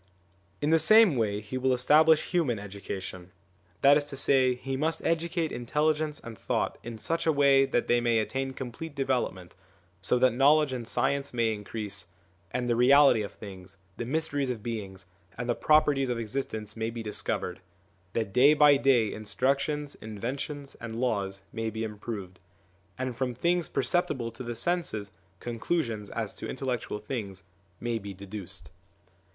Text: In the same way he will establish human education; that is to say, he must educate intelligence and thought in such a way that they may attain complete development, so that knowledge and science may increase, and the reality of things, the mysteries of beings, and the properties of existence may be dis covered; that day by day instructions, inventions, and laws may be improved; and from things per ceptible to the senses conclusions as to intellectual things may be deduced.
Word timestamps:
In 0.61 0.71
the 0.71 0.79
same 0.79 1.15
way 1.15 1.41
he 1.41 1.59
will 1.59 1.73
establish 1.73 2.31
human 2.31 2.57
education; 2.57 3.29
that 3.83 3.97
is 3.97 4.05
to 4.05 4.17
say, 4.17 4.55
he 4.55 4.75
must 4.75 5.05
educate 5.05 5.51
intelligence 5.51 6.19
and 6.19 6.35
thought 6.35 6.79
in 6.81 6.97
such 6.97 7.27
a 7.27 7.31
way 7.31 7.65
that 7.67 7.87
they 7.87 8.01
may 8.01 8.17
attain 8.17 8.53
complete 8.53 8.95
development, 8.95 9.53
so 10.01 10.17
that 10.17 10.31
knowledge 10.33 10.73
and 10.73 10.87
science 10.87 11.35
may 11.35 11.53
increase, 11.53 12.07
and 12.49 12.67
the 12.67 12.75
reality 12.75 13.21
of 13.21 13.31
things, 13.31 13.77
the 13.97 14.03
mysteries 14.05 14.49
of 14.49 14.63
beings, 14.63 15.05
and 15.37 15.47
the 15.47 15.53
properties 15.53 16.09
of 16.09 16.17
existence 16.17 16.75
may 16.75 16.89
be 16.89 17.03
dis 17.03 17.21
covered; 17.21 17.59
that 18.13 18.33
day 18.33 18.55
by 18.55 18.77
day 18.77 19.13
instructions, 19.13 19.93
inventions, 20.01 20.73
and 20.81 20.99
laws 20.99 21.43
may 21.53 21.69
be 21.69 21.83
improved; 21.83 22.39
and 22.97 23.15
from 23.15 23.35
things 23.35 23.67
per 23.67 23.83
ceptible 23.83 24.33
to 24.33 24.41
the 24.41 24.55
senses 24.55 25.11
conclusions 25.39 26.09
as 26.09 26.33
to 26.33 26.47
intellectual 26.49 26.97
things 26.97 27.43
may 27.79 27.99
be 27.99 28.15
deduced. 28.15 28.71